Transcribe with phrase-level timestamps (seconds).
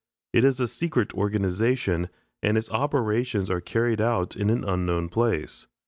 [0.33, 2.09] It is a secret organization,
[2.41, 5.67] and its operations are carried on in an unknown place.